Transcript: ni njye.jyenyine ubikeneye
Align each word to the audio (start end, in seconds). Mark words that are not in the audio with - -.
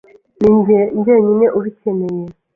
ni 0.41 0.49
njye.jyenyine 0.57 1.47
ubikeneye 1.57 2.29